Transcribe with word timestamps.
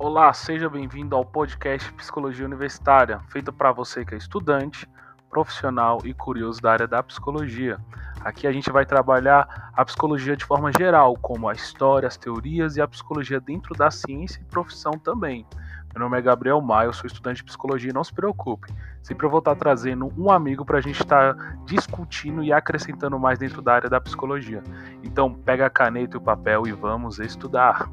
Olá, 0.00 0.32
seja 0.32 0.70
bem-vindo 0.70 1.16
ao 1.16 1.24
podcast 1.24 1.92
Psicologia 1.94 2.46
Universitária, 2.46 3.20
feito 3.30 3.52
para 3.52 3.72
você 3.72 4.04
que 4.04 4.14
é 4.14 4.16
estudante, 4.16 4.88
profissional 5.28 5.98
e 6.04 6.14
curioso 6.14 6.62
da 6.62 6.70
área 6.70 6.86
da 6.86 7.02
psicologia. 7.02 7.80
Aqui 8.20 8.46
a 8.46 8.52
gente 8.52 8.70
vai 8.70 8.86
trabalhar 8.86 9.72
a 9.74 9.84
psicologia 9.84 10.36
de 10.36 10.44
forma 10.44 10.70
geral, 10.70 11.16
como 11.16 11.48
a 11.48 11.52
história, 11.52 12.06
as 12.06 12.16
teorias 12.16 12.76
e 12.76 12.80
a 12.80 12.86
psicologia 12.86 13.40
dentro 13.40 13.74
da 13.74 13.90
ciência 13.90 14.40
e 14.40 14.44
profissão 14.44 14.92
também. 14.92 15.44
Meu 15.92 16.04
nome 16.04 16.16
é 16.16 16.22
Gabriel 16.22 16.60
Maia, 16.60 16.86
eu 16.86 16.92
sou 16.92 17.08
estudante 17.08 17.38
de 17.38 17.44
psicologia 17.44 17.90
e 17.90 17.94
não 17.94 18.04
se 18.04 18.14
preocupe, 18.14 18.72
sempre 19.02 19.26
eu 19.26 19.30
vou 19.30 19.40
estar 19.40 19.56
trazendo 19.56 20.12
um 20.16 20.30
amigo 20.30 20.64
para 20.64 20.78
a 20.78 20.80
gente 20.80 21.02
estar 21.02 21.34
discutindo 21.64 22.44
e 22.44 22.52
acrescentando 22.52 23.18
mais 23.18 23.40
dentro 23.40 23.60
da 23.60 23.74
área 23.74 23.90
da 23.90 24.00
psicologia. 24.00 24.62
Então, 25.02 25.34
pega 25.34 25.66
a 25.66 25.70
caneta 25.70 26.16
e 26.16 26.18
o 26.18 26.22
papel 26.22 26.68
e 26.68 26.72
vamos 26.72 27.18
estudar. 27.18 27.90